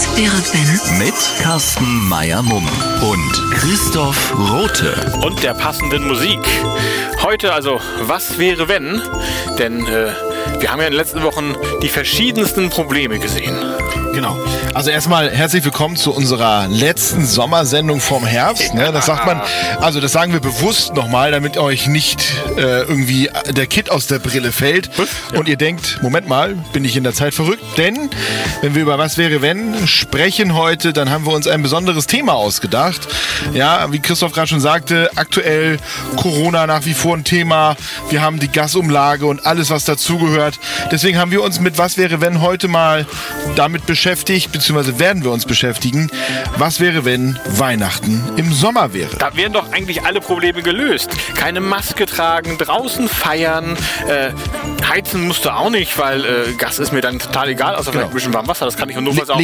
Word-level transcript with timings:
Was 0.00 0.09
wenn? 0.20 0.98
Mit 0.98 1.14
Carsten 1.40 2.06
Meyer-Mumm 2.06 2.68
und 3.00 3.52
Christoph 3.54 4.34
Rote. 4.38 5.18
Und 5.22 5.42
der 5.42 5.54
passenden 5.54 6.06
Musik. 6.08 6.40
Heute 7.22 7.54
also, 7.54 7.80
was 8.02 8.38
wäre 8.38 8.68
wenn? 8.68 9.00
Denn 9.58 9.86
äh, 9.86 10.12
wir 10.58 10.70
haben 10.70 10.80
ja 10.80 10.88
in 10.88 10.92
den 10.92 10.98
letzten 10.98 11.22
Wochen 11.22 11.54
die 11.82 11.88
verschiedensten 11.88 12.68
Probleme 12.68 13.18
gesehen. 13.18 13.56
Genau. 14.12 14.36
Also 14.74 14.90
erstmal 14.90 15.30
herzlich 15.30 15.64
willkommen 15.64 15.96
zu 15.96 16.12
unserer 16.12 16.68
letzten 16.68 17.24
Sommersendung 17.24 18.00
vom 18.00 18.24
Herbst. 18.24 18.74
Ne? 18.74 18.90
Das 18.92 19.06
sagt 19.06 19.24
man, 19.24 19.40
also 19.80 20.00
das 20.00 20.12
sagen 20.12 20.32
wir 20.32 20.40
bewusst 20.40 20.94
nochmal, 20.94 21.30
damit 21.30 21.56
euch 21.56 21.86
nicht 21.86 22.20
äh, 22.56 22.82
irgendwie 22.82 23.30
der 23.48 23.66
Kit 23.66 23.90
aus 23.90 24.06
der 24.06 24.18
Brille 24.18 24.52
fällt 24.52 24.90
und 25.34 25.48
ihr 25.48 25.56
denkt, 25.56 26.00
Moment 26.02 26.28
mal, 26.28 26.54
bin 26.72 26.84
ich 26.84 26.96
in 26.96 27.04
der 27.04 27.14
Zeit 27.14 27.34
verrückt? 27.34 27.62
Denn 27.78 28.10
wenn 28.62 28.74
wir 28.74 28.82
über 28.82 28.98
was 28.98 29.16
wäre 29.16 29.42
wenn 29.42 29.86
sprechen 29.86 30.09
heute, 30.54 30.92
dann 30.92 31.10
haben 31.10 31.26
wir 31.26 31.32
uns 31.32 31.46
ein 31.46 31.62
besonderes 31.62 32.06
Thema 32.06 32.34
ausgedacht. 32.34 33.08
Ja, 33.54 33.90
wie 33.92 34.00
Christoph 34.00 34.32
gerade 34.32 34.48
schon 34.48 34.60
sagte, 34.60 35.10
aktuell 35.16 35.78
Corona 36.16 36.66
nach 36.66 36.84
wie 36.84 36.94
vor 36.94 37.16
ein 37.16 37.24
Thema. 37.24 37.76
Wir 38.10 38.20
haben 38.20 38.38
die 38.38 38.48
Gasumlage 38.48 39.26
und 39.26 39.46
alles, 39.46 39.70
was 39.70 39.84
dazugehört. 39.84 40.58
Deswegen 40.90 41.18
haben 41.18 41.30
wir 41.30 41.42
uns 41.42 41.60
mit 41.60 41.78
was 41.78 41.96
wäre 41.96 42.20
wenn 42.20 42.40
heute 42.40 42.68
mal 42.68 43.06
damit 43.56 43.86
beschäftigt, 43.86 44.52
beziehungsweise 44.52 44.98
werden 44.98 45.24
wir 45.24 45.30
uns 45.30 45.46
beschäftigen, 45.46 46.10
was 46.56 46.80
wäre, 46.80 47.04
wenn 47.04 47.38
Weihnachten 47.46 48.22
im 48.36 48.52
Sommer 48.52 48.92
wäre. 48.92 49.16
Da 49.18 49.36
wären 49.36 49.52
doch 49.52 49.72
eigentlich 49.72 50.04
alle 50.04 50.20
Probleme 50.20 50.62
gelöst. 50.62 51.10
Keine 51.34 51.60
Maske 51.60 52.06
tragen, 52.06 52.58
draußen 52.58 53.08
feiern, 53.08 53.76
äh, 54.08 54.30
heizen 54.88 55.26
musst 55.26 55.44
du 55.44 55.50
auch 55.50 55.70
nicht, 55.70 55.98
weil 55.98 56.24
äh, 56.24 56.52
Gas 56.58 56.78
ist 56.78 56.92
mir 56.92 57.00
dann 57.00 57.18
total 57.18 57.48
egal, 57.48 57.76
außer 57.76 57.92
vielleicht 57.92 58.08
ein 58.08 58.14
bisschen 58.14 58.34
warm 58.34 58.48
Wasser, 58.48 58.64
das 58.66 58.76
kann 58.76 58.88
ich 58.88 58.96
nur 58.98 59.16
was 59.16 59.30
auch. 59.30 59.38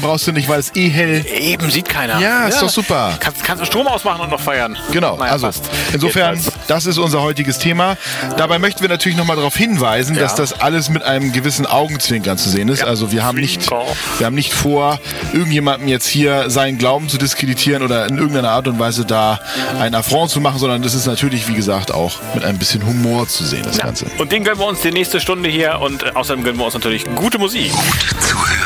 Lichterketten 0.00 0.02
brauchst 0.02 0.26
du 0.26 0.32
nicht, 0.32 0.48
weil 0.48 0.60
es 0.60 0.74
eh 0.74 0.88
hell. 0.88 1.24
Eben, 1.26 1.70
sieht 1.70 1.88
keiner. 1.88 2.18
Ja, 2.20 2.46
ist 2.48 2.60
doch 2.62 2.68
super. 2.68 3.16
Kannst, 3.20 3.44
kannst 3.44 3.62
du 3.62 3.66
Strom 3.66 3.86
ausmachen 3.86 4.20
und 4.22 4.30
noch 4.30 4.40
feiern. 4.40 4.76
Genau, 4.92 5.16
Naja, 5.16 5.32
also 5.32 5.46
passt. 5.46 5.64
insofern, 5.92 6.34
Jedenfalls. 6.36 6.66
das 6.66 6.86
ist 6.86 6.98
unser 6.98 7.22
heutiges 7.22 7.58
Thema. 7.58 7.96
Dabei 8.36 8.58
möchten 8.58 8.80
wir 8.82 8.88
natürlich 8.88 9.16
nochmal 9.18 9.36
darauf 9.36 9.56
hinweisen, 9.56 10.14
Ja. 10.16 10.22
dass 10.22 10.34
das 10.34 10.60
alles 10.60 10.88
mit 10.90 11.02
einem 11.02 11.32
gewissen 11.32 11.66
Augenzwinkern 11.66 12.38
zu 12.38 12.48
sehen 12.48 12.68
ist. 12.68 12.80
Ja. 12.80 12.86
Also 12.86 13.12
wir 13.12 13.24
haben 13.24 13.38
nicht, 13.38 13.70
wir 13.70 14.26
haben 14.26 14.34
nicht 14.34 14.52
vor, 14.52 14.98
irgendjemandem 15.32 15.88
jetzt 15.88 16.06
hier 16.08 16.50
seinen 16.50 16.78
Glauben 16.78 17.08
zu 17.08 17.18
diskreditieren 17.18 17.82
oder 17.82 18.06
in 18.06 18.16
irgendeiner 18.18 18.50
Art 18.50 18.68
und 18.68 18.78
Weise 18.78 19.04
da 19.04 19.40
einen 19.78 19.94
Affront 19.94 20.30
zu 20.30 20.40
machen, 20.40 20.58
sondern 20.58 20.82
das 20.82 20.94
ist 20.94 21.06
natürlich, 21.06 21.48
wie 21.48 21.54
gesagt, 21.54 21.92
auch 21.92 22.12
mit 22.34 22.44
ein 22.44 22.58
bisschen 22.58 22.84
Humor 22.86 23.28
zu 23.28 23.44
sehen, 23.44 23.62
das 23.64 23.76
Ja. 23.78 23.84
Ganze. 23.84 24.06
Und 24.18 24.32
den 24.32 24.44
gönnen 24.44 24.58
wir 24.60 24.66
uns 24.66 24.80
die 24.80 24.90
nächste 24.92 25.20
Stunde 25.20 25.48
hier 25.48 25.78
und 25.80 26.02
äh, 26.02 26.10
außerdem 26.14 26.44
gönnen 26.44 26.58
wir 26.58 26.64
uns 26.64 26.74
natürlich 26.74 27.04
gute 27.14 27.38
Musik. 27.38 27.72
Zu 28.20 28.36
hören. 28.36 28.59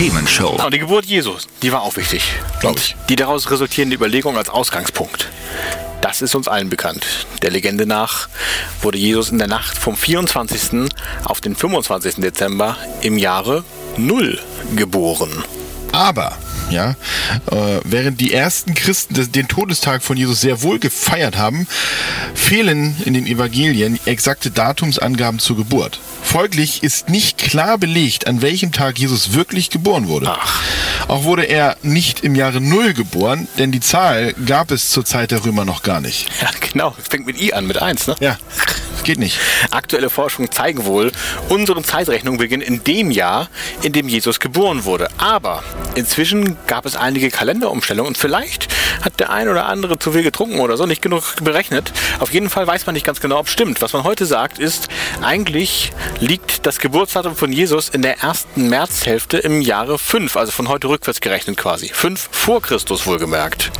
Themenshow. 0.00 0.58
Und 0.64 0.72
die 0.72 0.78
Geburt 0.78 1.04
Jesus, 1.04 1.46
die 1.60 1.72
war 1.72 1.82
auch 1.82 1.94
wichtig. 1.96 2.22
Glaub 2.60 2.78
ich. 2.78 2.96
Die 3.10 3.16
daraus 3.16 3.50
resultierende 3.50 3.96
Überlegung 3.96 4.38
als 4.38 4.48
Ausgangspunkt. 4.48 5.28
Das 6.00 6.22
ist 6.22 6.34
uns 6.34 6.48
allen 6.48 6.70
bekannt. 6.70 7.26
Der 7.42 7.50
Legende 7.50 7.84
nach 7.84 8.30
wurde 8.80 8.96
Jesus 8.96 9.28
in 9.28 9.36
der 9.36 9.46
Nacht 9.46 9.76
vom 9.76 9.98
24. 9.98 10.88
auf 11.24 11.42
den 11.42 11.54
25. 11.54 12.14
Dezember 12.14 12.78
im 13.02 13.18
Jahre 13.18 13.62
Null 13.98 14.40
geboren. 14.74 15.44
Aber, 15.92 16.38
ja, 16.70 16.90
äh, 17.50 17.80
während 17.84 18.20
die 18.20 18.32
ersten 18.32 18.74
Christen 18.74 19.30
den 19.32 19.48
Todestag 19.48 20.02
von 20.02 20.16
Jesus 20.16 20.40
sehr 20.40 20.62
wohl 20.62 20.78
gefeiert 20.78 21.36
haben, 21.36 21.66
fehlen 22.34 22.96
in 23.04 23.14
den 23.14 23.26
Evangelien 23.26 23.98
exakte 24.06 24.50
Datumsangaben 24.50 25.40
zur 25.40 25.56
Geburt. 25.56 26.00
Folglich 26.22 26.82
ist 26.82 27.08
nicht 27.08 27.38
klar 27.38 27.78
belegt, 27.78 28.26
an 28.26 28.42
welchem 28.42 28.72
Tag 28.72 28.98
Jesus 28.98 29.32
wirklich 29.32 29.70
geboren 29.70 30.08
wurde. 30.08 30.30
Ach. 30.30 30.62
Auch 31.08 31.24
wurde 31.24 31.44
er 31.44 31.76
nicht 31.82 32.20
im 32.20 32.34
Jahre 32.34 32.60
Null 32.60 32.94
geboren, 32.94 33.48
denn 33.58 33.72
die 33.72 33.80
Zahl 33.80 34.32
gab 34.46 34.70
es 34.70 34.90
zur 34.90 35.04
Zeit 35.04 35.32
der 35.32 35.44
Römer 35.44 35.64
noch 35.64 35.82
gar 35.82 36.00
nicht. 36.00 36.28
Ja, 36.40 36.50
genau. 36.72 36.94
Fängt 37.08 37.26
mit 37.26 37.40
I 37.40 37.52
an, 37.52 37.66
mit 37.66 37.82
1, 37.82 38.06
ne? 38.06 38.16
Ja, 38.20 38.38
geht 39.04 39.18
nicht. 39.18 39.38
Aktuelle 39.70 40.10
Forschungen 40.10 40.50
zeigen 40.50 40.84
wohl, 40.84 41.12
unsere 41.48 41.82
Zeitrechnung 41.82 42.38
beginnt 42.38 42.62
in 42.62 42.84
dem 42.84 43.10
Jahr, 43.10 43.48
in 43.82 43.92
dem 43.92 44.08
Jesus 44.08 44.40
geboren 44.40 44.84
wurde. 44.84 45.08
Aber 45.18 45.62
inzwischen 45.94 46.56
gab 46.66 46.86
es 46.86 46.96
einige 46.96 47.30
Kalenderumstellungen 47.30 48.08
und 48.08 48.18
vielleicht 48.18 48.68
hat 49.02 49.18
der 49.20 49.30
ein 49.30 49.48
oder 49.48 49.66
andere 49.66 49.98
zu 49.98 50.12
viel 50.12 50.22
getrunken 50.22 50.60
oder 50.60 50.76
so, 50.76 50.86
nicht 50.86 51.02
genug 51.02 51.22
berechnet. 51.42 51.92
Auf 52.18 52.32
jeden 52.32 52.50
Fall 52.50 52.66
weiß 52.66 52.86
man 52.86 52.94
nicht 52.94 53.06
ganz 53.06 53.20
genau, 53.20 53.38
ob 53.38 53.46
es 53.46 53.52
stimmt. 53.52 53.80
Was 53.80 53.92
man 53.92 54.04
heute 54.04 54.26
sagt, 54.26 54.58
ist, 54.58 54.88
eigentlich 55.22 55.92
liegt 56.20 56.66
das 56.66 56.78
Geburtsdatum 56.78 57.36
von 57.36 57.52
Jesus 57.52 57.88
in 57.88 58.02
der 58.02 58.20
ersten 58.20 58.68
Märzhälfte 58.68 59.38
im 59.38 59.60
Jahre 59.60 59.98
5, 59.98 60.36
also 60.36 60.52
von 60.52 60.68
heute 60.68 60.88
rückwärts 60.88 61.20
gerechnet 61.20 61.56
quasi. 61.56 61.88
5 61.88 62.28
vor 62.30 62.62
Christus 62.62 63.06
wohlgemerkt. 63.06 63.70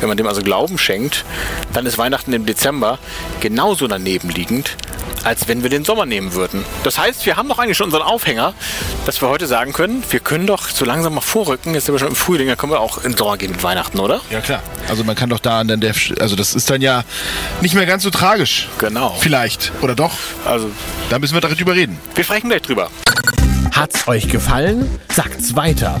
Wenn 0.00 0.08
man 0.08 0.16
dem 0.16 0.26
also 0.26 0.42
Glauben 0.42 0.78
schenkt, 0.78 1.24
dann 1.72 1.86
ist 1.86 1.98
Weihnachten 1.98 2.32
im 2.32 2.46
Dezember 2.46 2.98
genauso 3.40 3.86
daneben 3.88 4.30
liegend, 4.60 4.76
als 5.24 5.48
wenn 5.48 5.62
wir 5.62 5.70
den 5.70 5.84
Sommer 5.84 6.06
nehmen 6.06 6.34
würden. 6.34 6.64
Das 6.82 6.98
heißt, 6.98 7.26
wir 7.26 7.36
haben 7.36 7.48
doch 7.48 7.58
eigentlich 7.58 7.76
schon 7.76 7.86
unseren 7.86 8.02
Aufhänger, 8.02 8.54
dass 9.06 9.20
wir 9.20 9.28
heute 9.28 9.46
sagen 9.46 9.72
können, 9.72 10.02
wir 10.10 10.20
können 10.20 10.46
doch 10.46 10.68
so 10.68 10.84
langsam 10.84 11.14
mal 11.14 11.20
vorrücken. 11.20 11.74
Jetzt 11.74 11.86
sind 11.86 11.94
wir 11.94 11.98
schon 11.98 12.08
im 12.08 12.16
Frühling, 12.16 12.48
dann 12.48 12.56
können 12.56 12.72
wir 12.72 12.80
auch 12.80 12.98
in 13.04 13.12
den 13.12 13.18
Sommer 13.18 13.36
gehen 13.36 13.50
mit 13.52 13.62
Weihnachten, 13.62 13.98
oder? 14.00 14.20
Ja 14.30 14.40
klar. 14.40 14.62
Also 14.88 15.04
man 15.04 15.16
kann 15.16 15.28
doch 15.30 15.40
da 15.40 15.62
dann 15.64 15.80
der, 15.80 15.94
also 16.20 16.36
das 16.36 16.54
ist 16.54 16.70
dann 16.70 16.80
ja 16.82 17.04
nicht 17.60 17.74
mehr 17.74 17.86
ganz 17.86 18.02
so 18.02 18.10
tragisch. 18.10 18.68
Genau. 18.78 19.16
Vielleicht. 19.20 19.72
Oder 19.82 19.94
doch? 19.94 20.12
Also, 20.46 20.70
Da 21.10 21.18
müssen 21.18 21.34
wir 21.34 21.40
darüber 21.40 21.74
reden. 21.74 21.98
wir 22.14 22.24
sprechen 22.24 22.48
gleich 22.48 22.62
drüber. 22.62 22.90
Hat's 23.72 24.08
euch 24.08 24.28
gefallen? 24.28 24.98
Sagt's 25.12 25.54
weiter. 25.54 26.00